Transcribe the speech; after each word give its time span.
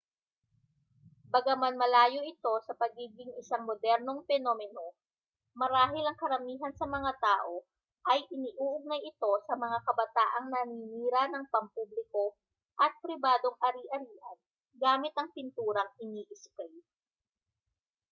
bagaman 1.33 1.75
malayo 1.81 2.21
ito 2.33 2.53
sa 2.65 2.73
pagiging 2.81 3.31
isang 3.41 3.63
modernong 3.69 4.19
penomeno 4.29 4.87
marahil 5.59 6.01
ang 6.07 6.17
karamihan 6.23 6.73
sa 6.79 6.85
mga 6.95 7.11
tao 7.27 7.55
ay 8.11 8.19
iniuugnay 8.35 8.97
ito 9.11 9.31
sa 9.47 9.53
mga 9.63 9.77
kabataang 9.85 10.47
naninira 10.53 11.23
ng 11.29 11.45
pampubliko 11.53 12.25
at 12.85 12.91
pribadong 13.05 13.57
ari-arian 13.67 14.37
gamit 14.83 15.13
ang 15.21 15.29
pinturang 15.37 15.91
iniisprey 16.03 16.75